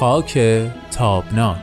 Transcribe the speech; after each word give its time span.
خاک 0.00 0.38
تابناک. 0.90 1.56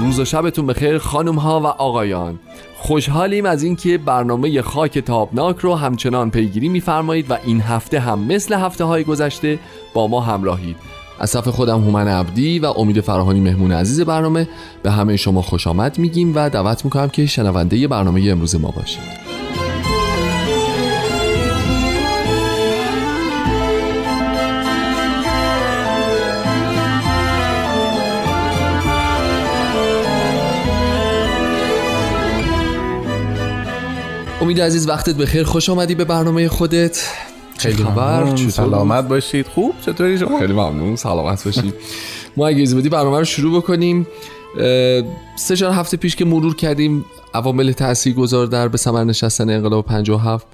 روز 0.00 0.20
و 0.20 0.24
شبتون 0.24 0.66
بخیر 0.66 0.98
خانم 0.98 1.34
ها 1.34 1.60
و 1.60 1.66
آقایان. 1.66 2.38
خوشحالیم 2.76 3.46
از 3.46 3.62
اینکه 3.62 3.98
برنامه 3.98 4.62
خاک 4.62 4.98
تابناک 4.98 5.58
رو 5.58 5.74
همچنان 5.74 6.30
پیگیری 6.30 6.68
میفرمایید 6.68 7.30
و 7.30 7.36
این 7.44 7.60
هفته 7.60 8.00
هم 8.00 8.18
مثل 8.18 8.54
هفته 8.54 8.84
های 8.84 9.04
گذشته 9.04 9.58
با 9.94 10.08
ما 10.08 10.20
همراهید. 10.20 10.76
از 11.18 11.30
صف 11.30 11.48
خودم 11.48 11.80
هومن 11.80 12.08
عبدی 12.08 12.58
و 12.58 12.66
امید 12.66 13.00
فراهانی 13.00 13.40
مهمون 13.40 13.72
عزیز 13.72 14.00
برنامه 14.00 14.48
به 14.82 14.90
همه 14.90 15.16
شما 15.16 15.42
خوش 15.42 15.66
آمد 15.66 15.98
میگیم 15.98 16.32
و 16.34 16.50
دعوت 16.50 16.84
می‌کنم 16.84 17.08
که 17.08 17.26
شنونده 17.26 17.88
برنامه 17.88 18.30
امروز 18.30 18.54
ما 18.54 18.70
باشید. 18.70 19.22
امید 34.40 34.60
عزیز 34.60 34.88
وقتت 34.88 35.14
بخیر. 35.14 35.44
خوش 35.44 35.68
آمدی 35.68 35.94
به 35.94 36.04
برنامه 36.04 36.48
خودت. 36.48 37.04
خیلی 37.62 37.84
خبر 37.84 38.36
سلامت 38.36 39.08
باشید. 39.08 39.46
خوب؟ 39.46 39.74
چطوری 39.86 40.18
شما؟ 40.18 40.38
خیلی 40.38 40.52
ممنون. 40.52 40.96
سلامت 40.96 41.44
باشید. 41.44 41.74
ما 42.36 42.46
اگه 42.46 42.74
بدی 42.74 42.88
برنامه 42.88 43.18
رو 43.18 43.24
شروع 43.24 43.62
بکنیم. 43.62 44.06
سه 45.36 45.56
چهار 45.56 45.72
هفته 45.72 45.96
پیش 45.96 46.16
که 46.16 46.24
مرور 46.24 46.56
کردیم 46.56 47.04
عوامل 47.34 47.72
تاثیر 47.72 48.14
گذار 48.14 48.46
در 48.46 48.68
به 48.68 48.78
ثمر 48.78 49.04
نشستن 49.04 49.50
انقلاب 49.50 49.86
57 49.86 50.46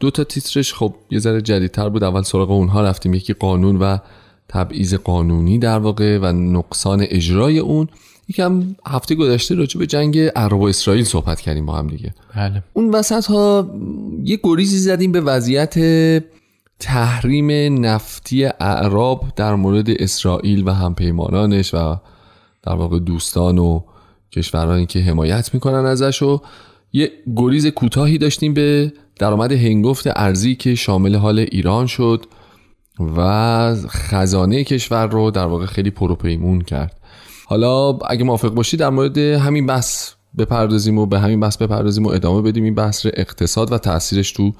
دو 0.00 0.10
تا 0.10 0.24
تیترش 0.24 0.74
خب 0.74 0.94
یه 1.10 1.18
ذره 1.18 1.42
جدیدتر 1.42 1.88
بود. 1.88 2.04
اول 2.04 2.22
سراغ 2.22 2.50
اونها 2.50 2.82
رفتیم. 2.82 3.14
یکی 3.14 3.32
قانون 3.32 3.76
و 3.76 3.98
تبعیض 4.48 4.94
قانونی 4.94 5.58
در 5.58 5.78
واقع 5.78 6.18
و 6.18 6.32
نقصان 6.32 7.06
اجرای 7.08 7.58
اون. 7.58 7.88
یکم 8.28 8.76
هفته 8.86 9.14
گذشته 9.14 9.54
راجع 9.54 9.78
به 9.78 9.86
جنگ 9.86 10.18
عرب 10.18 10.60
و 10.60 10.64
اسرائیل 10.64 11.04
صحبت 11.04 11.40
کردیم 11.40 11.66
با 11.66 11.72
هم 11.72 11.86
دیگه. 11.86 12.14
بله. 12.36 12.62
اون 12.72 12.90
وسط 12.90 13.24
ها 13.24 13.70
یه 14.24 14.40
گریزی 14.42 14.78
زدیم 14.78 15.12
به 15.12 15.20
وضعیت 15.20 15.74
تحریم 16.82 17.80
نفتی 17.86 18.44
اعراب 18.44 19.24
در 19.36 19.54
مورد 19.54 19.90
اسرائیل 19.90 20.68
و 20.68 20.72
همپیمانانش 20.72 21.74
و 21.74 21.96
در 22.62 22.72
واقع 22.74 22.98
دوستان 22.98 23.58
و 23.58 23.80
کشورهایی 24.32 24.86
که 24.86 25.00
حمایت 25.00 25.54
می‌کنن 25.54 25.86
ازش 25.86 26.22
و 26.22 26.40
یه 26.92 27.10
گریز 27.36 27.66
کوتاهی 27.66 28.18
داشتیم 28.18 28.54
به 28.54 28.92
درآمد 29.18 29.52
هنگفت 29.52 30.06
ارزی 30.16 30.54
که 30.54 30.74
شامل 30.74 31.16
حال 31.16 31.38
ایران 31.38 31.86
شد 31.86 32.26
و 33.16 33.74
خزانه 33.88 34.64
کشور 34.64 35.06
رو 35.06 35.30
در 35.30 35.46
واقع 35.46 35.66
خیلی 35.66 35.90
پروپیمون 35.90 36.60
کرد. 36.60 37.00
حالا 37.46 37.98
اگه 38.08 38.24
موافق 38.24 38.54
باشی 38.54 38.76
در 38.76 38.90
مورد 38.90 39.18
همین 39.18 39.66
بحث 39.66 40.10
بپردازیم 40.38 40.98
و 40.98 41.06
به 41.06 41.20
همین 41.20 41.40
بحث 41.40 41.56
بپردازیم 41.56 42.06
و 42.06 42.08
ادامه 42.08 42.42
بدیم. 42.42 42.64
این 42.64 42.74
بحث 42.74 43.06
اقتصاد 43.14 43.72
و 43.72 43.78
تاثیرش 43.78 44.32
تو 44.32 44.52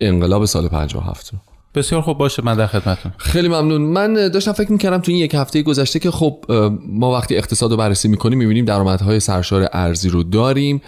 انقلاب 0.00 0.44
سال 0.44 0.68
57 0.68 1.32
رو 1.32 1.38
بسیار 1.74 2.00
خوب 2.00 2.18
باشه 2.18 2.44
من 2.44 2.54
در 2.54 2.66
خدمتتون. 2.66 3.12
خیلی 3.16 3.48
ممنون. 3.48 3.82
من 3.82 4.14
داشتم 4.28 4.52
فکر 4.52 4.72
می‌کردم 4.72 4.98
تو 4.98 5.12
این 5.12 5.20
یک 5.20 5.34
هفته 5.34 5.62
گذشته 5.62 5.98
که 5.98 6.10
خب 6.10 6.44
ما 6.88 7.12
وقتی 7.12 7.36
اقتصاد 7.36 7.70
رو 7.70 7.76
بررسی 7.76 8.08
می‌کنیم 8.08 8.38
می‌بینیم 8.38 8.64
درآمدهای 8.64 9.20
سرشار 9.20 9.68
ارزی 9.72 10.08
رو 10.08 10.22
داریم. 10.22 10.82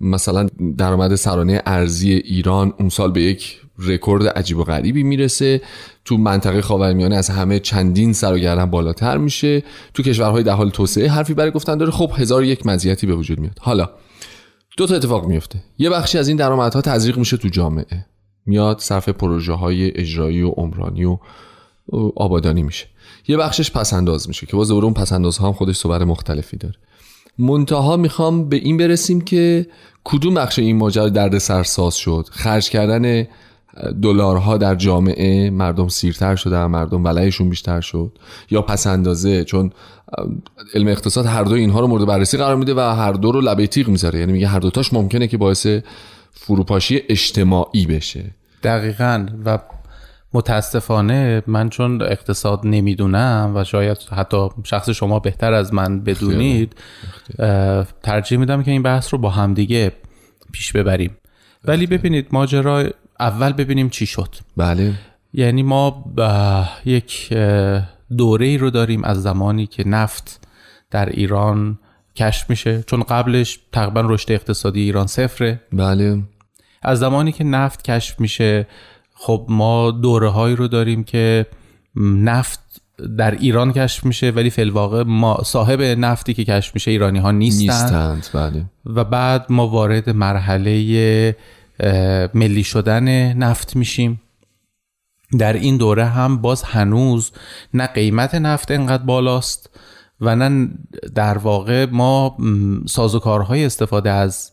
مثلا 0.00 0.48
درآمد 0.78 1.14
سرانه 1.14 1.62
ارزی 1.66 2.12
ایران 2.12 2.72
اون 2.78 2.88
سال 2.88 3.12
به 3.12 3.22
یک 3.22 3.60
رکورد 3.78 4.26
عجیب 4.26 4.58
و 4.58 4.64
غریبی 4.64 5.02
می‌رسه. 5.02 5.60
تو 6.04 6.16
منطقه 6.16 6.62
خاورمیانه 6.62 7.16
از 7.16 7.30
همه 7.30 7.58
چندین 7.58 8.12
سر 8.12 8.32
و 8.32 8.38
گردن 8.38 8.70
بالاتر 8.70 9.16
میشه. 9.16 9.62
تو 9.94 10.02
کشورهای 10.02 10.42
در 10.42 10.52
حال 10.52 10.70
توسعه 10.70 11.08
حرفی 11.08 11.34
برای 11.34 11.50
گفتن 11.50 11.78
داره. 11.78 11.90
خب 11.90 12.10
هزار 12.16 12.44
یک 12.44 12.66
مزیتی 12.66 13.06
به 13.06 13.14
وجود 13.14 13.40
میاد. 13.40 13.58
حالا 13.60 13.90
دو 14.76 14.86
تا 14.86 14.94
اتفاق 14.94 15.26
میفته 15.26 15.58
یه 15.78 15.90
بخشی 15.90 16.18
از 16.18 16.28
این 16.28 16.36
درآمدها 16.36 16.80
تزریق 16.80 17.18
میشه 17.18 17.36
تو 17.36 17.48
جامعه. 17.48 18.06
میاد 18.46 18.78
صرف 18.78 19.08
پروژه 19.08 19.52
های 19.52 19.90
اجرایی 19.98 20.42
و 20.42 20.48
عمرانی 20.48 21.04
و 21.04 21.18
آبادانی 22.16 22.62
میشه. 22.62 22.86
یه 23.28 23.36
بخشش 23.36 23.70
پسنداز 23.70 24.28
میشه 24.28 24.46
که 24.46 24.56
باز 24.56 24.70
اون 24.70 24.94
پسندازها 24.94 25.46
هم 25.46 25.52
خودش 25.52 25.76
صور 25.76 26.04
مختلفی 26.04 26.56
داره. 26.56 26.74
منتها 27.38 27.96
می‌خوام 27.96 28.48
به 28.48 28.56
این 28.56 28.76
برسیم 28.76 29.20
که 29.20 29.66
کدوم 30.04 30.34
بخش 30.34 30.58
این 30.58 30.76
ماجرا 30.76 31.08
درد 31.08 31.38
سرساز 31.38 31.94
شد؟ 31.94 32.26
خرج 32.30 32.70
کردن 32.70 33.26
دلارها 34.02 34.56
در 34.56 34.74
جامعه 34.74 35.50
مردم 35.50 35.88
سیرتر 35.88 36.36
شدن 36.36 36.66
مردم 36.66 37.04
ولایشون 37.04 37.48
بیشتر 37.48 37.80
شد. 37.80 38.18
یا 38.50 38.62
پس 38.62 38.86
اندازه 38.86 39.44
چون 39.44 39.70
علم 40.74 40.88
اقتصاد 40.88 41.26
هر 41.26 41.44
دو 41.44 41.54
اینها 41.54 41.80
رو 41.80 41.86
مورد 41.86 42.06
بررسی 42.06 42.36
قرار 42.36 42.56
میده 42.56 42.74
و 42.74 42.80
هر 42.80 43.12
دو 43.12 43.32
رو 43.32 43.40
لبه 43.40 43.66
تیغ 43.66 43.88
می‌ذاره. 43.88 44.18
یعنی 44.18 44.32
میگه 44.32 44.46
هر 44.46 44.58
دوتاش 44.58 44.92
ممکنه 44.92 45.28
که 45.28 45.36
باعث 45.36 45.66
فروپاشی 46.32 47.02
اجتماعی 47.08 47.86
بشه. 47.86 48.24
دقیقا. 48.62 49.26
و 49.44 49.58
متاسفانه 50.34 51.42
من 51.46 51.68
چون 51.68 52.02
اقتصاد 52.02 52.60
نمی‌دونم 52.64 53.52
و 53.54 53.64
شاید 53.64 53.98
حتی 54.16 54.48
شخص 54.64 54.90
شما 54.90 55.18
بهتر 55.18 55.52
از 55.52 55.74
من 55.74 56.00
بدونید 56.00 56.74
ترجیح 58.02 58.38
میدم 58.38 58.62
که 58.62 58.70
این 58.70 58.82
بحث 58.82 59.12
رو 59.12 59.18
با 59.18 59.30
همدیگه 59.30 59.92
پیش 60.52 60.72
ببریم. 60.72 61.16
ولی 61.64 61.86
ببینید 61.86 62.26
ماجرا 62.32 62.84
اول 63.20 63.52
ببینیم 63.52 63.88
چی 63.88 64.06
شد. 64.06 64.34
بله. 64.56 64.92
یعنی 65.32 65.62
ما 65.62 66.04
یک 66.84 67.32
دوره 68.16 68.46
ای 68.46 68.58
رو 68.58 68.70
داریم 68.70 69.04
از 69.04 69.22
زمانی 69.22 69.66
که 69.66 69.88
نفت 69.88 70.46
در 70.90 71.08
ایران 71.08 71.78
کشف 72.16 72.50
میشه. 72.50 72.82
چون 72.82 73.02
قبلش 73.02 73.58
تقریبا 73.72 74.00
رشد 74.00 74.32
اقتصادی 74.32 74.80
ایران 74.80 75.06
صفره. 75.06 75.60
بله. 75.72 76.22
از 76.82 76.98
زمانی 76.98 77.32
که 77.32 77.44
نفت 77.44 77.82
کشف 77.82 78.20
میشه 78.20 78.66
خب 79.14 79.46
ما 79.48 79.90
دوره 79.90 80.28
هایی 80.28 80.56
رو 80.56 80.68
داریم 80.68 81.04
که 81.04 81.46
نفت 81.96 82.60
در 83.18 83.30
ایران 83.30 83.72
کشف 83.72 84.04
میشه 84.04 84.30
ولی 84.30 84.50
فی 84.50 84.62
الواقع 84.62 85.02
ما 85.02 85.42
صاحب 85.44 85.82
نفتی 85.82 86.34
که 86.34 86.44
کشف 86.44 86.74
میشه 86.74 86.90
ایرانی 86.90 87.18
ها 87.18 87.30
نیستند, 87.30 88.14
نیستند 88.14 88.26
بله. 88.34 88.64
و 88.86 89.04
بعد 89.04 89.46
ما 89.48 89.68
وارد 89.68 90.10
مرحله 90.10 91.36
ملی 92.34 92.64
شدن 92.64 93.32
نفت 93.32 93.76
میشیم. 93.76 94.20
در 95.38 95.52
این 95.52 95.76
دوره 95.76 96.04
هم 96.04 96.38
باز 96.38 96.62
هنوز 96.62 97.30
نه 97.74 97.86
قیمت 97.86 98.34
نفت 98.34 98.70
انقدر 98.70 99.02
بالاست 99.02 99.70
و 100.22 100.36
نه 100.36 100.68
در 101.14 101.38
واقع 101.38 101.86
ما 101.90 102.36
سازوکارهای 102.88 103.64
استفاده 103.64 104.10
از 104.10 104.52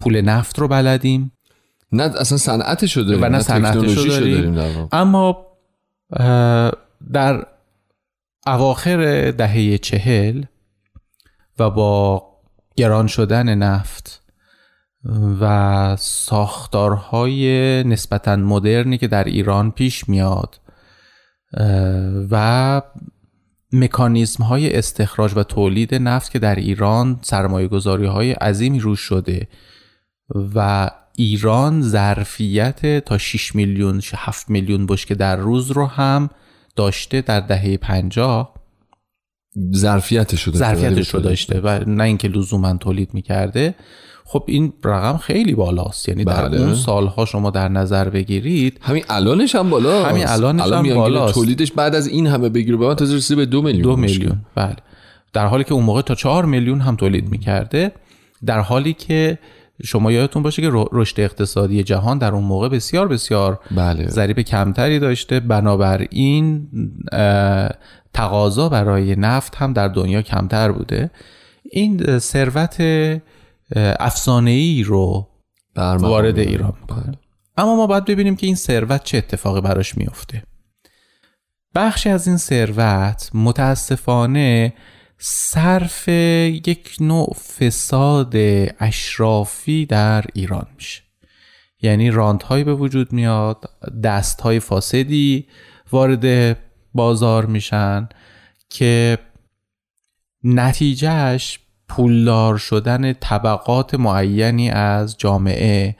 پول 0.00 0.20
نفت 0.20 0.58
رو 0.58 0.68
بلدیم. 0.68 1.32
نه 1.92 2.02
اصلا 2.02 2.38
صنعت 2.38 2.86
شده 2.86 3.16
و 3.16 3.28
نه 3.28 3.40
صنعت 3.40 3.78
داریم. 4.06 4.58
اما 4.92 5.46
در 7.12 7.46
اواخر 8.46 9.30
دهه 9.30 9.78
چهل 9.78 10.44
و 11.58 11.70
با 11.70 12.22
گران 12.76 13.06
شدن 13.06 13.54
نفت 13.54 14.22
و 15.40 15.96
ساختارهای 15.98 17.84
نسبتا 17.84 18.36
مدرنی 18.36 18.98
که 18.98 19.08
در 19.08 19.24
ایران 19.24 19.70
پیش 19.70 20.08
میاد 20.08 20.60
و 22.30 22.82
مکانیزم 23.74 24.44
های 24.44 24.76
استخراج 24.76 25.32
و 25.36 25.42
تولید 25.42 25.94
نفت 25.94 26.32
که 26.32 26.38
در 26.38 26.54
ایران 26.54 27.18
سرمایه 27.22 27.68
گذاری 27.68 28.06
های 28.06 28.32
عظیمی 28.32 28.80
روش 28.80 29.00
شده 29.00 29.48
و 30.54 30.90
ایران 31.16 31.82
ظرفیت 31.82 33.04
تا 33.04 33.18
6 33.18 33.54
میلیون 33.54 34.00
7 34.14 34.50
میلیون 34.50 34.86
بشکه 34.86 35.14
در 35.14 35.36
روز 35.36 35.70
رو 35.70 35.86
هم 35.86 36.30
داشته 36.76 37.20
در 37.20 37.40
دهه 37.40 37.76
50 37.76 38.54
ظرفیتش 39.74 40.42
رو 40.42 40.52
ظرفیتش 40.52 41.14
رو 41.14 41.20
داشته 41.20 41.60
و 41.60 41.84
نه 41.86 42.04
اینکه 42.04 42.28
لزوما 42.28 42.76
تولید 42.76 43.14
می‌کرده. 43.14 43.74
خب 44.26 44.44
این 44.46 44.72
رقم 44.84 45.16
خیلی 45.16 45.54
بالاست. 45.54 46.08
یعنی 46.08 46.24
در 46.24 46.48
بله. 46.48 46.60
اون 46.60 46.74
سالها 46.74 47.24
شما 47.24 47.50
در 47.50 47.68
نظر 47.68 48.08
بگیرید 48.08 48.78
همین 48.82 49.04
الانش 49.08 49.54
هم 49.54 49.70
بالا 49.70 50.04
همین 50.04 50.26
الانش 50.26 50.62
الان 50.62 50.86
هم 50.86 50.94
بالاست. 50.94 51.34
تولیدش 51.34 51.72
بعد 51.72 51.94
از 51.94 52.06
این 52.06 52.26
همه 52.26 52.48
بگیر 52.48 52.76
به 52.76 52.86
من 52.86 52.94
تازه 52.94 53.16
رسیده 53.16 53.36
به 53.36 53.46
دو 53.46 53.62
میلیون 53.62 53.82
دو 53.82 53.96
میلیون. 53.96 54.36
بله. 54.54 54.76
در 55.32 55.46
حالی 55.46 55.64
که 55.64 55.74
اون 55.74 55.84
موقع 55.84 56.02
تا 56.02 56.14
چهار 56.14 56.44
میلیون 56.44 56.80
هم 56.80 56.96
تولید 56.96 57.28
می‌کرده 57.28 57.92
در 58.46 58.60
حالی 58.60 58.92
که 58.92 59.38
شما 59.84 60.12
یادتون 60.12 60.42
باشه 60.42 60.62
که 60.62 60.70
رشد 60.92 61.20
اقتصادی 61.20 61.82
جهان 61.82 62.18
در 62.18 62.32
اون 62.32 62.44
موقع 62.44 62.68
بسیار 62.68 63.08
بسیار 63.08 63.60
بله. 63.76 64.08
ضریب 64.08 64.40
کمتری 64.40 64.98
داشته. 64.98 65.40
بنابراین 65.40 66.68
تقاضا 68.12 68.68
برای 68.68 69.16
نفت 69.16 69.56
هم 69.56 69.72
در 69.72 69.88
دنیا 69.88 70.22
کمتر 70.22 70.72
بوده. 70.72 71.10
این 71.70 72.18
ثروت 72.18 72.76
افسانه 73.76 74.50
ای 74.50 74.82
رو 74.82 75.28
وارد 75.76 76.38
ایران. 76.38 76.52
ایران 76.52 76.72
می‌کنه. 76.80 77.18
اما 77.56 77.76
ما 77.76 77.86
باید 77.86 78.04
ببینیم 78.04 78.36
که 78.36 78.46
این 78.46 78.56
ثروت 78.56 79.04
چه 79.04 79.18
اتفاقی 79.18 79.60
براش 79.60 79.98
میفته 79.98 80.42
بخشی 81.74 82.08
از 82.08 82.28
این 82.28 82.36
ثروت 82.36 83.30
متاسفانه 83.34 84.74
صرف 85.18 86.08
یک 86.08 86.96
نوع 87.00 87.34
فساد 87.34 88.32
اشرافی 88.80 89.86
در 89.86 90.24
ایران 90.34 90.66
میشه. 90.76 91.02
یعنی 91.82 92.10
راندهایی 92.10 92.64
به 92.64 92.74
وجود 92.74 93.12
میاد 93.12 93.70
دستهای 94.04 94.60
فاسدی 94.60 95.46
وارد 95.92 96.56
بازار 96.94 97.46
میشن 97.46 98.08
که 98.70 99.18
نتیجهش 100.44 101.58
پولدار 101.88 102.58
شدن 102.58 103.12
طبقات 103.12 103.94
معینی 103.94 104.70
از 104.70 105.18
جامعه 105.18 105.96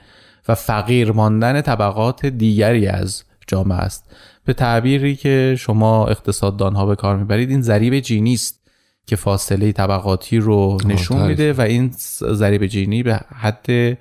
و 0.47 0.55
فقیر 0.55 1.11
ماندن 1.11 1.61
طبقات 1.61 2.25
دیگری 2.25 2.87
از 2.87 3.23
جامعه 3.47 3.77
است 3.77 4.15
به 4.45 4.53
تعبیری 4.53 5.15
که 5.15 5.55
شما 5.59 6.07
اقتصاددان 6.07 6.75
ها 6.75 6.85
به 6.85 6.95
کار 6.95 7.17
می‌برید 7.17 7.49
این 7.49 7.61
ضریب 7.61 7.99
جینی 7.99 8.33
است 8.33 8.65
که 9.07 9.15
فاصله 9.15 9.71
طبقاتی 9.71 10.37
رو 10.37 10.77
نشون. 10.85 11.27
میده 11.27 11.53
و 11.53 11.61
این 11.61 11.91
ضریب 12.31 12.65
جینی 12.65 13.03
به 13.03 13.19
حد 13.35 13.97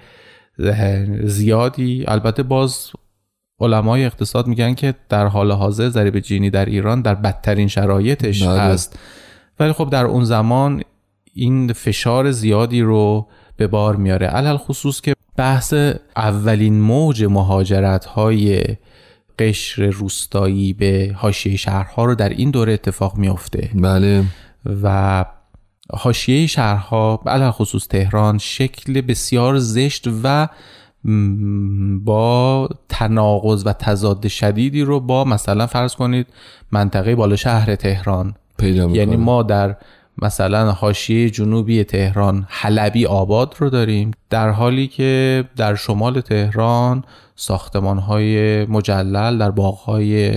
زیادی 1.24 2.04
البته 2.08 2.42
باز 2.42 2.90
علمای 3.60 4.04
اقتصاد 4.04 4.46
میگن 4.46 4.74
که 4.74 4.94
در 5.08 5.26
حال 5.26 5.52
حاضر 5.52 5.88
ضریب 5.88 6.18
جینی 6.18 6.50
در 6.50 6.64
ایران 6.64 7.02
در 7.02 7.14
بدترین 7.14 7.68
شرایطش 7.68 8.42
بله. 8.42 8.60
هست 8.60 8.98
ولی 9.60 9.72
خب 9.72 9.90
در 9.90 10.04
اون 10.04 10.24
زمان 10.24 10.82
این 11.34 11.72
فشار 11.72 12.30
زیادی 12.30 12.80
رو 12.80 13.26
به 13.56 13.66
بار 13.66 13.96
میاره. 13.96 14.26
علل 14.26 14.56
خصوص 14.56 15.00
که 15.00 15.14
بحث 15.36 15.74
اولین 16.16 16.80
موج 16.80 17.24
مهاجرت 17.24 18.04
های 18.04 18.64
قشر 19.38 19.86
روستایی 19.86 20.72
به 20.72 21.12
حاشیه 21.16 21.56
شهرها 21.56 22.04
رو 22.04 22.14
در 22.14 22.28
این 22.28 22.50
دوره 22.50 22.72
اتفاق 22.72 23.16
میفته 23.16 23.70
بله. 23.74 24.24
و 24.82 25.24
حاشیه 25.92 26.46
شهرها 26.46 27.22
علل 27.26 27.50
خصوص 27.50 27.86
تهران 27.88 28.38
شکل 28.38 29.00
بسیار 29.00 29.58
زشت 29.58 30.08
و 30.22 30.48
با 32.04 32.68
تناقض 32.88 33.66
و 33.66 33.72
تضاد 33.72 34.28
شدیدی 34.28 34.82
رو 34.82 35.00
با 35.00 35.24
مثلا 35.24 35.66
فرض 35.66 35.94
کنید 35.94 36.26
منطقه 36.72 37.14
بالا 37.14 37.36
شهر 37.36 37.76
تهران. 37.76 38.34
پیدا 38.58 38.90
یعنی 38.90 39.16
ما 39.16 39.42
در 39.42 39.76
مثلا 40.22 40.72
حاشیه 40.72 41.30
جنوبی 41.30 41.84
تهران 41.84 42.46
حلبی 42.48 43.06
آباد 43.06 43.54
رو 43.58 43.70
داریم 43.70 44.10
در 44.30 44.50
حالی 44.50 44.86
که 44.86 45.44
در 45.56 45.74
شمال 45.74 46.20
تهران 46.20 47.04
ساختمان 47.36 47.98
های 47.98 48.64
مجلل 48.64 49.38
در 49.38 49.50
باغ 49.50 49.78
های 49.78 50.36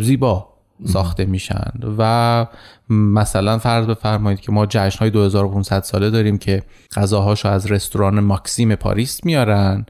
زیبا 0.00 0.48
ساخته 0.86 1.24
میشن 1.24 1.70
و 1.98 2.46
مثلا 2.90 3.58
فرض 3.58 3.86
بفرمایید 3.86 4.40
که 4.40 4.52
ما 4.52 4.66
جشن 4.66 4.98
های 4.98 5.10
2500 5.10 5.82
ساله 5.82 6.10
داریم 6.10 6.38
که 6.38 6.62
غذاهاشو 6.96 7.48
از 7.48 7.72
رستوران 7.72 8.20
ماکسیم 8.20 8.74
پاریس 8.74 9.24
میارن. 9.24 9.86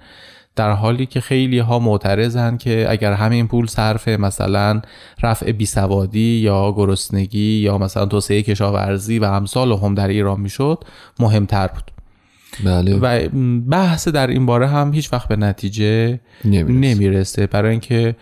در 0.57 0.71
حالی 0.71 1.07
که 1.07 1.21
خیلی 1.21 1.59
ها 1.59 1.79
معترضن 1.79 2.57
که 2.57 2.87
اگر 2.89 3.13
همین 3.13 3.49
پول 3.49 3.67
صرف 3.67 4.09
مثلا 4.09 4.83
رفع 5.23 5.53
بیسوادی 5.53 6.39
یا 6.39 6.73
گرسنگی 6.77 7.59
یا 7.59 7.79
مثلا 7.79 8.07
توسعه 8.07 8.43
کشاورزی 8.43 9.19
و 9.19 9.25
امثال 9.25 9.73
هم 9.73 9.95
در 9.95 10.09
ایران 10.09 10.41
می‌شد 10.41 10.85
مهمتر 11.21 11.67
بود. 11.67 11.91
بله. 12.65 12.97
و 12.97 13.29
بحث 13.71 14.09
در 14.09 14.27
این 14.27 14.47
باره 14.47 14.67
هم 14.69 14.93
هیچ 14.93 15.13
وقت 15.13 15.29
به 15.29 15.37
نتیجه 15.37 16.21
نمی‌رسه. 16.45 16.73
نمی‌رسه. 16.73 17.47
برای 17.47 17.71
اینکه 17.71 18.17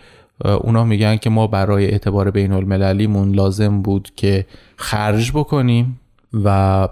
اونا 0.45 0.83
میگن 0.83 1.15
که 1.15 1.29
ما 1.29 1.47
برای 1.47 1.85
اعتبار 1.85 2.31
بین 2.31 2.51
المللیمون 2.51 3.35
لازم 3.35 3.81
بود 3.81 4.09
که 4.15 4.45
خرج 4.75 5.31
بکنیم 5.31 5.99
و 6.43 6.87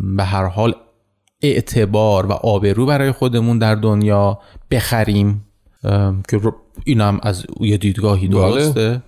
به 0.00 0.24
هر 0.24 0.44
حال 0.44 0.74
اعتبار 1.42 2.26
و 2.26 2.32
آبرو 2.32 2.86
برای 2.86 3.12
خودمون 3.12 3.58
در 3.58 3.74
دنیا 3.74 4.38
بخریم 4.70 5.44
که 6.28 6.36
رو- 6.36 6.54
اینم 6.84 7.20
از 7.22 7.46
یه 7.60 7.76
دیدگاهی 7.76 8.28
بله. 8.28 8.38
درسته 8.40 9.02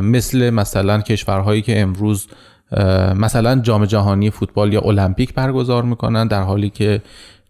مثل 0.00 0.50
مثلا 0.50 1.00
کشورهایی 1.00 1.62
که 1.62 1.80
امروز 1.80 2.26
مثلا 3.16 3.60
جام 3.60 3.84
جهانی 3.84 4.30
فوتبال 4.30 4.72
یا 4.72 4.80
المپیک 4.80 5.34
برگزار 5.34 5.82
می‌کنن 5.82 6.26
در 6.26 6.42
حالی 6.42 6.70
که 6.70 7.02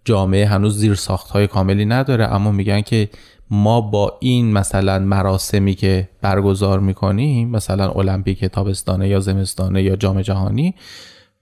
جامعه 0.04 0.46
هنوز 0.46 0.78
زیر 0.78 0.94
ساخت 0.94 1.30
های 1.30 1.46
کاملی 1.46 1.84
نداره 1.84 2.34
اما 2.34 2.52
میگن 2.52 2.80
که 2.80 3.08
ما 3.50 3.80
با 3.80 4.16
این 4.20 4.52
مثلا 4.52 4.98
مراسمی 4.98 5.74
که 5.74 6.08
برگزار 6.22 6.80
می‌کنیم 6.80 7.48
مثلا 7.50 7.88
المپیک 7.90 8.44
تابستانه 8.44 9.08
یا 9.08 9.20
زمستانه 9.20 9.82
یا 9.82 9.96
جام 9.96 10.22
جهانی 10.22 10.74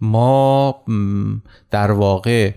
ما 0.00 0.84
در 1.70 1.90
واقع 1.90 2.52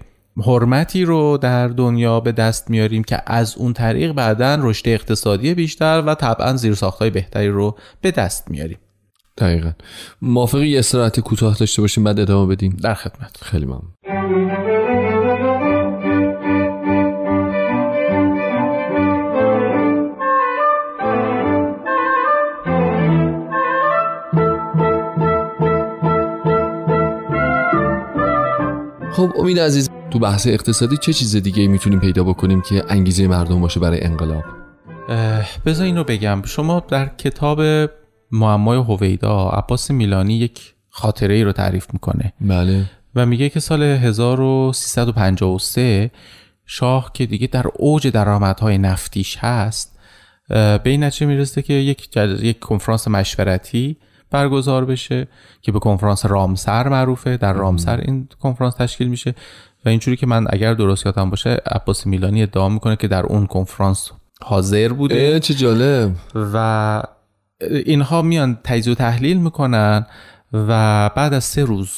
حرمتی 0.45 1.05
رو 1.05 1.37
در 1.37 1.67
دنیا 1.67 2.19
به 2.19 2.31
دست 2.31 2.69
میاریم 2.69 3.03
که 3.03 3.21
از 3.25 3.57
اون 3.57 3.73
طریق 3.73 4.11
بعدا 4.11 4.57
رشد 4.61 4.89
اقتصادی 4.89 5.53
بیشتر 5.53 6.03
و 6.05 6.15
طبعا 6.15 6.55
زیرساختهای 6.55 7.09
بهتری 7.09 7.47
رو 7.47 7.77
به 8.01 8.11
دست 8.11 8.51
میاریم. 8.51 8.77
دقیقا. 9.37 9.71
موافقی 10.21 10.67
یه 10.67 10.79
استراحت 10.79 11.19
کوتاه 11.19 11.57
داشته 11.57 11.81
باشیم 11.81 12.03
بعد 12.03 12.19
ادامه 12.19 12.55
بدیم. 12.55 12.77
در 12.81 12.93
خدمت. 12.93 13.37
خیلی 13.41 13.65
ممنون. 13.65 13.93
خب 29.19 29.33
امید 29.39 29.59
عزیز 29.59 29.89
تو 30.11 30.19
بحث 30.19 30.47
اقتصادی 30.47 30.97
چه 30.97 31.13
چیز 31.13 31.35
دیگه 31.35 31.67
می‌تونیم 31.67 31.99
پیدا 31.99 32.23
بکنیم 32.23 32.61
که 32.61 32.83
انگیزه 32.89 33.27
مردم 33.27 33.61
باشه 33.61 33.79
برای 33.79 34.03
انقلاب؟ 34.03 34.43
بذار 35.65 35.85
اینو 35.85 36.03
بگم. 36.03 36.41
شما 36.45 36.79
در 36.79 37.07
کتاب 37.07 37.89
معمای 38.31 38.77
هویدا 38.77 39.49
عباس 39.49 39.91
میلانی 39.91 40.37
یک 40.37 40.73
خاطره 40.89 41.35
ای 41.35 41.43
رو 41.43 41.51
تعریف 41.51 41.87
می‌کنه. 41.93 42.33
بله. 42.41 42.85
و 43.15 43.25
میگه 43.25 43.49
که 43.49 43.59
سال 43.59 43.83
1353 43.83 46.11
شاه 46.65 47.11
که 47.13 47.25
دیگه 47.25 47.47
در 47.47 47.65
اوج 47.75 48.07
درآمدهای 48.07 48.77
نفتیش 48.77 49.37
هست 49.37 49.99
به 50.49 50.81
این 50.85 51.03
نتیجه 51.03 51.25
می‌رسه 51.25 51.61
که 51.61 51.73
یک. 51.73 52.17
یک 52.17 52.59
کنفرانس 52.59 53.07
مشورتی 53.07 53.97
برگزار 54.31 54.85
بشه 54.85 55.27
که 55.61 55.71
به 55.71 55.79
کنفرانس 55.79 56.25
رامسر 56.25 56.87
معروفه. 56.87 57.37
در 57.37 57.53
رامسر 57.53 57.97
این 57.97 58.27
کنفرانس 58.39 58.73
تشکیل 58.73 59.07
میشه. 59.07 59.35
و 59.85 59.89
اینجوری 59.89 60.17
که 60.17 60.27
من 60.27 60.47
اگر 60.49 60.73
درست 60.73 61.05
یادم 61.05 61.29
باشه 61.29 61.49
عباس 61.49 62.07
میلانی 62.07 62.43
ادعا 62.43 62.69
می‌کنه 62.69 62.95
که 62.95 63.07
در 63.07 63.25
اون 63.25 63.45
کنفرانس 63.45 64.11
حاضر 64.41 64.93
بوده. 64.93 65.39
چه 65.39 65.53
جالب. 65.53 66.15
و 66.35 67.03
اینها 67.85 68.21
میان 68.21 68.59
تجزیه 68.63 68.93
و 68.93 68.95
تحلیل 68.95 69.37
می‌کنن 69.37 70.05
و 70.53 71.09
بعد 71.15 71.33
از 71.33 71.43
سه 71.43 71.63
روز 71.63 71.91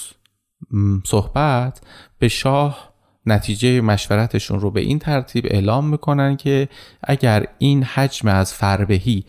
صحبت 1.05 1.81
به 2.19 2.27
شاه 2.27 2.91
نتیجه 3.25 3.81
مشورتشون 3.81 4.59
رو 4.59 4.71
به 4.71 4.81
این 4.81 4.99
ترتیب 4.99 5.45
اعلام 5.47 5.89
می‌کنن 5.89 6.37
که 6.37 6.69
اگر 7.03 7.45
این 7.57 7.83
حجم 7.83 8.27
از 8.27 8.53
فربهی 8.53 9.25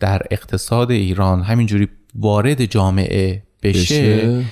در 0.00 0.22
اقتصاد 0.30 0.90
ایران 0.90 1.42
همینجوری 1.42 1.88
وارد 2.14 2.64
جامعه 2.64 3.42
بشه, 3.62 4.16
بشه. 4.16 4.44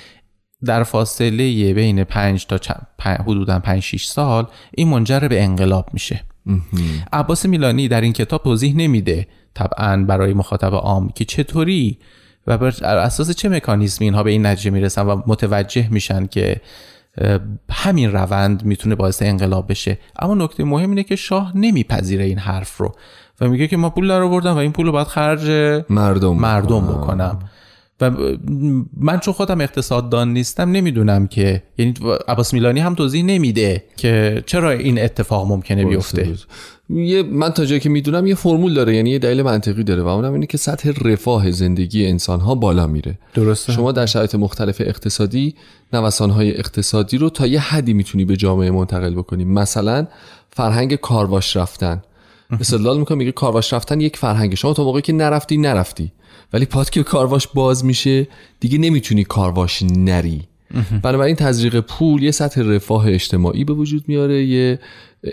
در 0.64 0.82
فاصله 0.82 1.74
بین 1.74 2.04
پنج 2.04 2.46
تا 2.46 2.58
چ- 2.58 3.02
پ- 3.02 3.06
حدودا 3.20 3.58
5 3.58 3.82
6 3.82 4.04
سال 4.04 4.46
این 4.74 4.88
منجر 4.88 5.20
به 5.20 5.42
انقلاب 5.42 5.88
میشه. 5.92 6.24
عباس 7.12 7.46
میلانی 7.46 7.88
در 7.88 8.00
این 8.00 8.12
کتاب 8.12 8.42
توضیح 8.42 8.76
نمیده 8.76 9.26
طبعا 9.54 10.04
برای 10.04 10.34
مخاطب 10.34 10.74
عام 10.74 11.08
که 11.08 11.24
چطوری 11.24 11.98
و 12.46 12.58
بر 12.58 12.84
اساس 12.84 13.30
چه 13.30 13.48
مکانیزمی 13.48 14.06
اینها 14.06 14.22
به 14.22 14.30
این 14.30 14.46
نتیجه 14.46 14.70
می‌رسن 14.70 15.02
و 15.02 15.22
متوجه 15.26 15.88
میشن 15.90 16.26
که 16.26 16.60
همین 17.70 18.12
روند 18.12 18.64
می‌تونه 18.64 18.94
باعث 18.94 19.22
انقلاب 19.22 19.70
بشه. 19.70 19.98
اما 20.18 20.34
نکته 20.34 20.64
مهم 20.64 20.90
اینه 20.90 21.02
که 21.02 21.16
شاه 21.16 21.52
نمیپذیره 21.56 22.24
این 22.24 22.38
حرف 22.38 22.76
رو 22.76 22.94
و 23.40 23.48
میگه 23.48 23.68
که 23.68 23.76
ما 23.76 23.90
پول 23.90 24.08
در 24.08 24.20
آوردم 24.20 24.54
و 24.54 24.56
این 24.56 24.72
پول 24.72 24.86
رو 24.86 24.92
باید 24.92 25.06
خرج 25.06 25.50
مردم 25.90 26.36
مردم 26.36 26.86
بکنم. 26.86 27.38
و 28.00 28.10
من 28.96 29.18
چون 29.18 29.34
خودم 29.34 29.60
اقتصاددان 29.60 30.32
نیستم 30.32 30.70
نمی‌دونم 30.70 31.26
که 31.26 31.62
یعنی 31.78 31.94
عباس 32.28 32.54
میلانی 32.54 32.80
هم 32.80 32.94
توضیح 32.94 33.24
نمیده 33.24 33.84
که 33.96 34.42
چرا 34.46 34.70
این 34.70 35.02
اتفاق 35.02 35.48
ممکنه 35.48 35.84
بیفته. 35.84 36.34
یه 36.90 37.22
من 37.22 37.50
تا 37.50 37.64
جایی 37.64 37.80
که 37.80 37.88
می‌دونم 37.88 38.26
یه 38.26 38.34
فرمول 38.34 38.74
داره 38.74 38.96
یعنی 38.96 39.10
یه 39.10 39.18
دلیل 39.18 39.42
منطقی 39.42 39.84
داره 39.84 40.02
و 40.02 40.06
اونم 40.06 40.32
اینه 40.32 40.46
که 40.46 40.58
سطح 40.58 40.92
رفاه 41.04 41.50
زندگی 41.50 42.06
انسان 42.06 42.40
ها 42.40 42.54
بالا 42.54 42.86
میره. 42.86 43.18
درسته. 43.34 43.72
شما 43.72 43.92
در 43.92 44.06
شرایط 44.06 44.34
مختلف 44.34 44.80
اقتصادی 44.80 45.54
نوسان 45.92 46.30
های 46.30 46.58
اقتصادی 46.58 47.18
رو 47.18 47.30
تا 47.30 47.46
یه 47.46 47.60
حدی 47.60 47.92
می‌تونی 47.92 48.24
به 48.24 48.36
جامعه 48.36 48.70
منتقل 48.70 49.14
بکنی. 49.14 49.44
مثلا 49.44 50.06
فرهنگ 50.50 50.94
کارواش 50.94 51.56
رفتن. 51.56 52.02
استدلال 52.50 52.98
می‌کنم 52.98 53.18
میگه 53.18 53.32
کارواش 53.32 53.72
رفتن 53.72 54.00
یک 54.00 54.16
فرهنگ 54.16 54.54
شما 54.54 54.74
تا 54.74 54.84
موقعی 54.84 55.02
که 55.02 55.12
نرفتی 55.12 55.56
نرفتی. 55.56 56.12
ولی 56.52 56.66
پاد 56.66 56.90
که 56.90 57.02
کارواش 57.02 57.48
باز 57.48 57.84
میشه 57.84 58.28
دیگه 58.60 58.78
نمی‌تونی 58.78 59.24
کارواش 59.24 59.82
نری. 59.82 60.42
بنابراین 61.02 61.36
تزریق 61.36 61.80
پول 61.80 62.22
یه 62.22 62.30
سطح 62.30 62.62
رفاه 62.62 63.08
اجتماعی 63.08 63.64
به 63.64 63.72
وجود 63.72 64.04
میاره 64.08 64.44
یه 64.44 64.78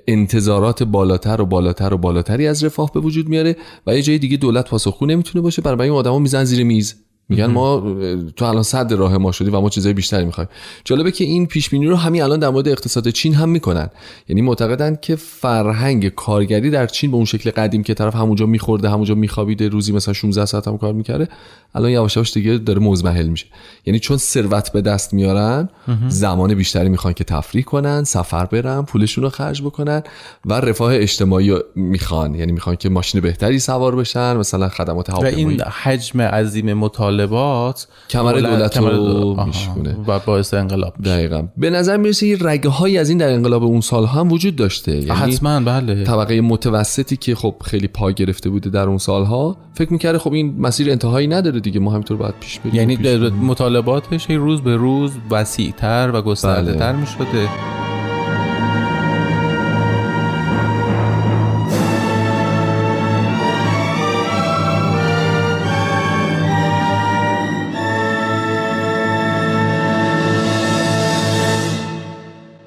انتظارات 0.08 0.84
بالاتر 0.84 1.42
و 1.42 1.46
بالاتر 1.46 1.94
و 1.94 1.98
بالاتری 1.98 2.48
از 2.48 2.64
رفاه 2.64 2.92
به 2.94 3.00
وجود 3.00 3.30
میاره 3.30 3.56
و 3.88 3.96
یه 3.96 4.02
جای 4.02 4.18
دیگه 4.18 4.38
دولت 4.38 4.70
پاسخگو 4.70 5.06
نمی‌تونه 5.06 5.42
باشه. 5.42 5.62
بنابراین 5.62 5.94
آدما 5.94 6.20
میزن 6.20 6.44
زیر 6.44 6.64
میز. 6.64 6.96
میگن 7.30 7.46
ما 7.46 7.96
تو 8.36 8.46
الان 8.46 8.64
صد 8.64 8.94
راه 8.94 9.18
ما 9.18 9.32
شدی 9.32 9.50
و 9.50 9.62
ما 9.62 9.70
چیزای 9.70 9.94
بیشتری 9.94 10.26
می‌خوایم. 10.26 10.50
جالبه 10.84 11.12
که 11.12 11.24
این 11.24 11.48
پیش 11.48 11.70
بینی 11.70 11.88
رو 11.88 11.96
همین 11.96 12.22
الان 12.22 12.40
در 12.40 12.50
مورد 12.50 12.68
اقتصاد 12.68 13.10
چین 13.10 13.34
هم 13.34 13.50
می‌کنن. 13.50 13.90
یعنی 14.28 14.42
معتقدن 14.42 14.98
که 15.02 15.16
فرهنگ 15.16 16.10
کارگری 16.10 16.70
در 16.70 16.88
چین 16.88 17.12
به 17.12 17.18
اون 17.18 17.26
شکل 17.26 17.52
قدیم 17.52 17.84
که 17.84 17.94
طرف 17.94 18.16
همونجا 18.16 18.46
میخورده 18.46 18.90
همونجا 18.90 19.16
میخوابیده 19.16 19.68
روزی 19.68 19.92
مثلا 19.92 20.14
16 20.14 20.46
ساعت 20.46 20.68
هم 20.68 20.78
کار 20.78 20.94
می‌کرده 20.94 21.28
الان 21.76 21.92
یواش 21.92 22.16
یواش 22.16 22.34
دیگه 22.34 22.58
داره 22.58 22.80
مزمحل 22.80 23.28
میشه. 23.28 23.46
یعنی 23.86 24.00
چون 24.00 24.18
ثروت 24.18 24.72
به 24.72 24.82
دست 24.82 25.14
میارن 25.14 25.70
زمان 26.08 26.54
بیشتری 26.54 26.90
می‌خوان 26.90 27.14
که 27.14 27.24
تفریح 27.24 27.64
کنن 27.64 28.04
سفر 28.04 28.46
برن 28.46 28.82
پولشون 28.82 29.24
رو 29.24 29.30
خرج 29.30 29.62
بکنن 29.62 30.04
و 30.46 30.54
رفاه 30.54 30.96
اجتماعی 30.96 31.56
می‌خوان. 31.76 32.36
یعنی 32.36 32.52
می‌خوان 32.52 32.76
که 32.76 32.90
ماشین 32.90 33.22
بهتری 33.22 33.60
سوار 33.60 33.96
بشن 33.96 34.38
مثلا 34.38 34.70
خدمات 34.70 35.10
و 35.10 35.26
این 35.26 35.62
حجم 35.62 36.22
عظیم 36.22 36.74
مطالبات 37.16 37.88
کمر 38.10 38.34
دولت 38.34 38.78
رو 38.78 39.46
میشونه 39.46 39.98
و 40.08 40.20
باعث 40.20 40.54
انقلاب 40.54 40.94
دقیقا. 41.04 41.48
به 41.58 41.70
نظر 41.70 41.98
می‌رسه 41.98 42.28
یه 42.28 42.38
رگه 42.42 42.70
های 42.70 42.98
از 42.98 43.10
این 43.10 43.18
در 43.18 43.34
انقلاب 43.34 43.64
اون 43.64 43.82
سال 43.82 44.06
هم 44.06 44.32
وجود 44.32 44.56
داشته. 44.56 44.92
یعنی 44.92 45.10
حتما 45.10 45.60
بله. 45.60 46.04
طبقه 46.04 46.42
متوسطی 46.42 47.18
که 47.18 47.36
خب 47.36 47.56
خیلی 47.64 47.88
پا 47.88 48.12
گرفته 48.12 48.50
بوده 48.50 48.70
در 48.70 48.88
اون 48.88 48.98
سالها 48.98 49.58
فکر 49.74 49.94
می‌کرده 49.94 50.20
خب 50.20 50.34
این 50.34 50.56
مسیر 50.60 50.92
انتهایی 50.92 51.28
نداره 51.28 51.60
دیگه 51.60 51.80
ما 51.80 51.92
همینطور 51.92 52.18
باید 52.18 52.36
پیش 52.40 52.60
بریم 52.60 52.76
یعنی 52.76 52.98
پیش. 52.98 53.32
مطالباتش 53.42 54.30
روز 54.30 54.62
به 54.62 54.76
روز 54.76 55.12
وسیعتر 55.32 56.12
و 56.14 56.22
گسترده 56.22 56.74
تر 56.74 56.92
بله. 56.92 57.02
می 57.02 57.08
شده 57.08 57.50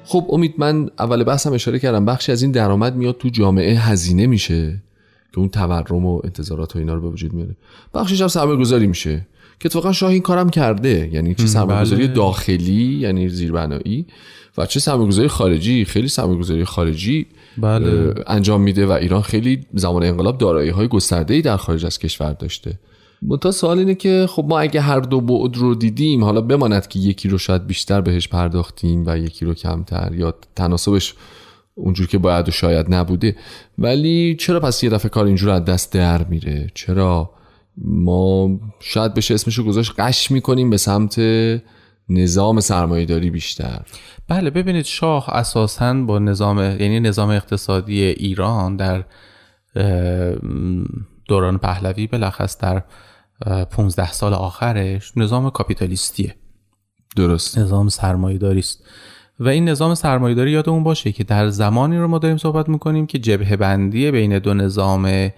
خب 0.09 0.27
امید 0.29 0.53
من 0.57 0.89
اول 0.99 1.23
بحثم 1.23 1.53
اشاره 1.53 1.79
کردم 1.79 2.05
بخشی 2.05 2.31
از 2.31 2.41
این 2.41 2.51
درآمد 2.51 2.95
میاد 2.95 3.17
تو 3.17 3.29
جامعه 3.29 3.75
هزینه 3.79 4.27
میشه 4.27 4.81
که 5.31 5.39
اون 5.39 5.49
تورم 5.49 6.05
و 6.05 6.21
انتظارات 6.23 6.75
و 6.75 6.79
اینا 6.79 6.93
رو 6.93 7.01
به 7.01 7.07
وجود 7.07 7.33
میاره 7.33 7.55
بخشش 7.93 8.21
هم 8.21 8.27
سرمایه 8.27 8.57
گذاری 8.57 8.87
میشه 8.87 9.27
که 9.59 9.65
اتفاقا 9.65 9.91
شاه 9.91 10.09
این 10.11 10.21
کارم 10.21 10.49
کرده 10.49 11.09
یعنی 11.13 11.35
چه 11.35 11.65
بله. 11.65 12.07
داخلی 12.07 12.97
یعنی 13.01 13.29
زیربنایی 13.29 14.05
و 14.57 14.65
چه 14.65 14.79
سرمایه 14.79 15.07
گذاری 15.07 15.27
خارجی 15.27 15.85
خیلی 15.85 16.07
سرمایه 16.07 16.39
گذاری 16.39 16.65
خارجی 16.65 17.25
بله. 17.57 18.13
انجام 18.27 18.61
میده 18.61 18.85
و 18.85 18.91
ایران 18.91 19.21
خیلی 19.21 19.65
زمان 19.73 20.03
انقلاب 20.03 20.37
دارایی 20.37 20.69
های 20.69 20.87
گسترده 20.87 21.41
در 21.41 21.57
خارج 21.57 21.85
از 21.85 21.99
کشور 21.99 22.33
داشته 22.33 22.79
منتها 23.21 23.51
سوال 23.51 23.79
اینه 23.79 23.95
که 23.95 24.25
خب 24.29 24.45
ما 24.49 24.59
اگه 24.59 24.81
هر 24.81 24.99
دو 24.99 25.21
بعد 25.21 25.57
رو 25.57 25.75
دیدیم 25.75 26.23
حالا 26.23 26.41
بماند 26.41 26.87
که 26.87 26.99
یکی 26.99 27.29
رو 27.29 27.37
شاید 27.37 27.67
بیشتر 27.67 28.01
بهش 28.01 28.27
پرداختیم 28.27 29.03
و 29.07 29.17
یکی 29.17 29.45
رو 29.45 29.53
کمتر 29.53 30.11
یا 30.13 30.33
تناسبش 30.55 31.15
اونجور 31.75 32.07
که 32.07 32.17
باید 32.17 32.47
و 32.47 32.51
شاید 32.51 32.93
نبوده. 32.93 33.35
ولی 33.77 34.35
چرا 34.39 34.59
پس 34.59 34.83
یه 34.83 34.89
دفعه 34.89 35.09
کار 35.09 35.25
اینجور 35.25 35.49
از 35.49 35.65
دست 35.65 35.93
در 35.93 36.23
میره؟ 36.23 36.67
چرا 36.73 37.31
ما 37.77 38.59
شاید 38.79 39.13
بشه 39.13 39.33
اسمشو 39.33 39.63
گذاشت 39.63 39.93
قش 39.97 40.31
می‌کنیم 40.31 40.69
به 40.69 40.77
سمت 40.77 41.21
نظام 42.09 42.59
سرمایهداری 42.59 43.29
بیشتر؟ 43.29 43.81
بله 44.27 44.49
ببینید 44.49 44.85
شاه 44.85 45.29
اساسا 45.29 45.93
با 45.93 46.19
نظام 46.19 46.57
یعنی 46.57 46.99
نظام 46.99 47.29
اقتصادی 47.29 48.03
ایران 48.03 48.75
در 48.75 49.03
دوران 51.27 51.57
پهلوی 51.57 52.07
بلخص 52.07 52.57
در 52.57 52.83
15 53.71 54.11
سال 54.11 54.33
آخرش 54.33 55.11
نظام 55.15 55.49
کاپیتالیستیه. 55.49 56.35
درست. 57.15 57.57
نظام 57.57 57.89
سرمایه‌داری 57.89 58.59
است 58.59 58.83
و 59.39 59.47
این 59.47 59.69
نظام 59.69 59.95
سرمایه‌داری 59.95 60.51
یادمون 60.51 60.83
باشه 60.83 61.11
که 61.11 61.23
در 61.23 61.49
زمانی 61.49 61.97
رو 61.97 62.07
ما 62.07 62.19
داریم 62.19 62.37
صحبت 62.37 62.69
می‌کنیم 62.69 63.07
که 63.07 63.19
جبهه 63.19 63.55
بندی 63.55 64.11
بین 64.11 64.39
دو 64.39 64.53
نظام 64.53 65.31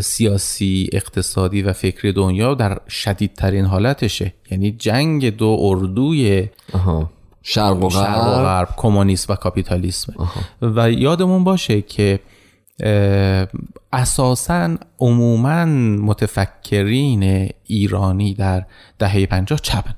سیاسی 0.00 0.90
اقتصادی 0.92 1.62
و 1.62 1.72
فکری 1.72 2.12
دنیا 2.12 2.54
در 2.54 2.80
شدیدترین 2.88 3.64
حالتشه. 3.64 4.34
یعنی 4.50 4.72
جنگ 4.72 5.36
دو 5.36 5.56
اردوی 5.60 6.48
آها. 6.72 7.10
شرق 7.42 7.82
و 7.82 7.88
غرب. 7.88 8.68
کمونیسم 8.76 9.32
و 9.32 9.36
کاپیتالیسم. 9.36 10.28
و 10.62 10.90
یادمون 10.90 11.44
باشه 11.44 11.82
که 11.82 12.20
اساسا 13.92 14.76
عموما 14.98 15.64
متفکرین 16.04 17.50
ایرانی 17.64 18.34
در 18.34 18.64
دهه 18.98 19.26
پنجاه 19.26 19.58
چپن. 19.58 19.94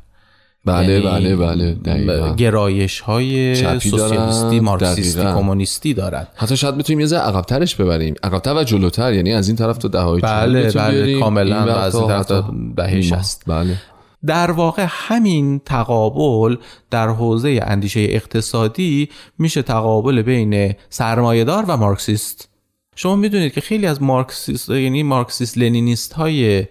بله 0.67 0.93
یعنی 0.93 1.05
بله 1.05 1.37
بله 1.37 1.75
دقیقاً. 1.75 2.35
گرایش 2.35 3.01
های 3.01 3.55
سوسیالیستی 3.81 4.61
مارکسیستی. 4.61 5.23
کمونیستی 5.23 5.95
دارد 5.95 6.29
حتی 6.35 6.57
شاید 6.57 6.79
بتونیم 6.79 7.01
یه 7.01 7.07
ذره 7.07 7.21
عقبترش 7.21 7.75
ببریم. 7.75 8.15
عقبتر 8.23 8.55
و 8.55 8.65
جلوتر 8.65 9.13
یعنی 9.13 9.33
از 9.33 9.49
این 9.49 9.57
طرف 9.57 9.79
تا 9.79 9.89
دههای 9.89 10.21
بله 10.21 10.73
بله 10.73 11.21
کاملا 11.21 11.67
و 11.67 11.69
از 11.71 11.95
این 11.95 12.09
طرف 12.09 12.27
تا 12.27 12.55
دهه 12.77 13.01
شست 13.01 13.15
60 13.15 13.43
بله. 13.47 13.77
در 14.27 14.51
واقع 14.51 14.87
همین 14.89 15.59
تقابل 15.59 16.57
در 16.91 17.09
حوزه 17.09 17.61
اندیشه 17.63 18.01
اقتصادی 18.01 19.09
میشه 19.39 19.63
تقابل 19.63 20.23
بین 20.23 20.75
سرمایهدار 20.91 21.65
و 21.69 21.77
مارکسیست. 21.77 22.54
شما 22.97 23.17
می‌دونید 23.17 23.53
که 23.53 23.61
خیلی 23.61 23.87
از 23.87 24.03
مارکسیست 24.03 24.71
یعنی 24.71 25.03
مارکسیست 25.03 25.59
لنینیست 25.59 26.13
های 26.13 26.67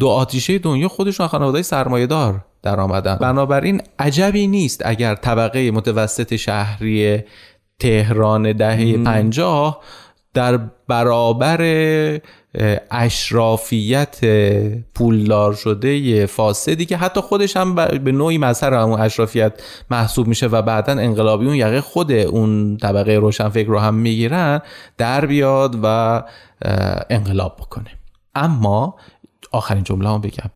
دو 0.00 0.08
آتیشه 0.08 0.58
دنیا 0.58 0.88
خودشون 0.88 1.26
خانواده 1.26 1.62
سرمایه 1.62 2.06
دار 2.06 2.44
در 2.62 2.80
آمدن. 2.80 3.14
بنابراین 3.14 3.82
عجبی 3.98 4.46
نیست 4.46 4.82
اگر 4.84 5.14
طبقه 5.14 5.70
متوسط 5.70 6.36
شهری 6.36 7.20
تهران 7.78 8.52
دهه 8.52 8.96
پنجاه 8.96 9.80
در 10.34 10.60
برابر 10.88 11.60
اشرافیت 12.90 14.20
پولدار 14.94 15.54
شده 15.54 16.26
فاسدی 16.26 16.86
که 16.86 16.96
حتی 16.96 17.20
خودش 17.20 17.56
هم 17.56 17.74
به 17.74 18.12
نوعی 18.12 18.38
مظهر 18.38 18.74
همون 18.74 19.00
اشرافیت 19.00 19.52
محسوب 19.90 20.26
میشه 20.26 20.46
و 20.46 20.62
بعدا 20.62 20.92
انقلابیون 20.92 21.54
یقه 21.54 21.80
خود 21.80 22.12
اون 22.12 22.76
طبقه 22.76 23.12
روشنفکر 23.12 23.68
رو 23.68 23.78
هم 23.78 23.94
می‌گیرن 23.94 24.60
در 24.98 25.26
بیاد 25.26 25.78
و 25.82 26.22
انقلاب 27.10 27.56
بکنه. 27.56 27.90
اما 28.34 28.96
آخرین 29.52 29.84
جمله 29.84 30.08
هم 30.08 30.20
بگم. 30.20 30.50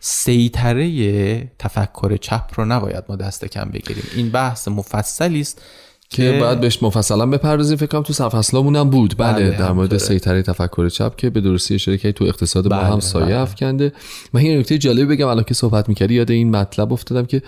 سیطره 0.00 1.52
تفکر 1.58 2.16
چپ 2.16 2.50
رو 2.56 2.64
نباید 2.64 3.04
ما 3.08 3.16
دست 3.16 3.44
کم 3.44 3.64
بگیریم. 3.64 4.04
این 4.16 4.30
بحث 4.30 4.68
مفصلی 4.68 5.40
است. 5.40 5.62
که 6.10 6.38
باید 6.40 6.60
بهش 6.60 6.82
مفصلا 6.82 7.26
بپردازیم 7.26 7.76
فکر 7.76 7.86
کنم 7.86 8.02
تو 8.02 8.12
سرفصلامون 8.12 8.76
هم 8.76 8.90
بود 8.90 9.14
بله, 9.18 9.32
بله، 9.32 9.58
در 9.58 9.72
مورد. 9.72 9.96
سیطره 9.96 10.42
تفکر 10.42 10.88
چپ 10.88 11.16
که 11.16 11.30
به 11.30 11.40
درستی 11.40 11.74
اشاره 11.74 11.98
کردی 11.98 12.12
تو 12.12 12.24
اقتصاد 12.24 12.72
ما 12.72 12.80
بله، 12.80 12.92
هم 12.92 13.00
سایه 13.00 13.26
بله. 13.26 13.38
افکنده 13.38 13.92
من 14.32 14.42
یه 14.42 14.58
نکته 14.58 14.78
جالبی 14.78 15.04
بگم 15.04 15.26
الان 15.26 15.44
که 15.44 15.54
صحبت 15.54 15.88
می‌کردی 15.88 16.14
یاد 16.14 16.30
این 16.30 16.50
مطلب 16.50 16.92
افتادم 16.92 17.26
که 17.26 17.42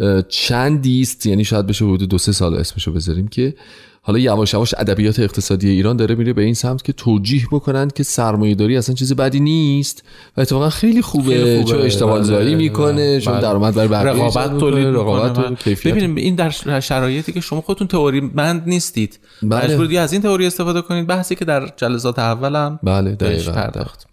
اه، 0.00 0.22
چندی 0.22 1.00
است 1.00 1.26
یعنی 1.26 1.44
شاید 1.44 1.66
بشه 1.66 1.84
حدود 1.84 2.08
دو 2.08 2.18
سه 2.18 2.32
سال 2.32 2.54
اسمشو 2.54 2.92
بذاریم 2.92 3.28
که 3.28 3.54
حالا 4.02 4.18
یواش 4.18 4.54
یواش 4.54 4.74
ادبیات 4.78 5.20
اقتصادی 5.20 5.68
ایران 5.68 5.96
داره 5.96 6.14
میره 6.14 6.32
به 6.32 6.42
این 6.42 6.54
سمت 6.54 6.84
که 6.84 6.92
توجیه 6.92 7.42
بکنند 7.52 7.92
که 7.92 8.02
سرمایه 8.02 8.54
داری 8.54 8.76
اصلا 8.76 8.94
چیز 8.94 9.12
بدی 9.12 9.40
نیست 9.40 10.04
و 10.36 10.40
اتفاقا 10.40 10.70
خیلی 10.70 11.02
خوبه, 11.02 11.24
خیلی 11.24 11.62
خوبه. 11.62 11.70
چون 11.70 11.80
اشتغال 11.80 12.18
بله، 12.18 12.22
زایی 12.22 12.46
بله، 12.46 12.56
می‌کنه 12.56 13.20
چون 13.20 13.32
بله. 13.32 13.42
درآمد 13.42 13.74
برای 13.74 13.88
بقیه 13.88 14.12
رقابت 14.12 14.58
تولید 14.58 14.86
رقابت 14.86 15.62
کیفیت. 15.62 15.94
ببینید 15.94 16.18
این 16.18 16.34
در 16.34 16.80
شرایطی 16.80 17.32
که 17.32 17.40
شما 17.40 17.60
خودتون 17.60 17.86
تئوری 17.86 18.20
مند 18.20 18.62
نیستید. 18.66 19.18
بله. 19.42 19.64
مجبورید 19.64 19.90
یا 19.90 20.02
از 20.02 20.12
این 20.12 20.22
تئوری 20.22 20.46
استفاده 20.46 20.82
کنید. 20.82 21.06
بحثی 21.06 21.34
که 21.34 21.44
در 21.44 21.72
جلسات 21.76 22.18
اولم 22.18 22.78
بله 22.82 23.10
دقیقاً 23.10 23.52
پرداخت. 23.52 24.06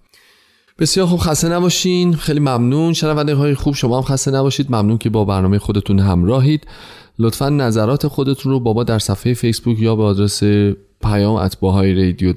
بسیار 0.80 1.08
خوب 1.08 1.20
خسته 1.20 1.50
نباشین. 1.50 2.14
خیلی 2.16 2.40
ممنون. 2.40 2.94
شنونده 2.94 3.36
های 3.36 3.56
خوب 3.56 3.76
شما 3.76 3.98
هم 3.98 4.04
خسته 4.04 4.32
نباشید. 4.32 4.68
ممنون 4.70 4.98
که 4.98 5.10
با 5.10 5.26
برنامه 5.26 5.60
خودتون 5.60 6.00
همراهید. 6.00 6.68
لطفا 7.20 7.50
نظرات 7.50 8.08
خودتون 8.08 8.52
رو 8.52 8.60
بابا 8.60 8.84
در 8.84 9.00
صفحه 9.00 9.34
فیسبوک 9.34 9.80
یا 9.80 9.96
به 9.96 10.04
آدرس 10.04 10.44
پیام 11.02 11.36
اتباهای 11.36 11.94
رادیو 11.94 12.34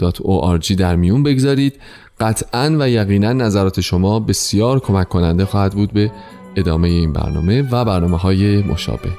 در 0.77 0.97
میون 0.97 1.23
بگذارید. 1.23 1.81
قطعا 2.21 2.77
و 2.79 2.91
یقینا 2.91 3.33
نظرات 3.33 3.81
شما 3.81 4.21
بسیار 4.21 4.81
کمک 4.81 5.09
کننده 5.09 5.45
خواهد 5.45 5.73
بود 5.73 5.93
به 5.93 6.13
ادامه 6.57 6.89
این 6.89 7.13
برنامه 7.13 7.63
و 7.71 7.85
برنامه 7.85 8.17
های 8.17 8.63
مشابه. 8.63 9.11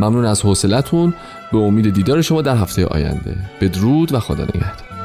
ممنون 0.00 0.24
از 0.24 0.42
حوصلتون 0.42 1.14
به 1.52 1.58
امید 1.58 1.94
دیدار 1.94 2.22
شما 2.22 2.42
در 2.42 2.56
هفته 2.56 2.86
آینده. 2.86 3.36
بدرود 3.60 4.14
و 4.14 4.20
خدا 4.20 4.44
نگهدار. 4.44 5.01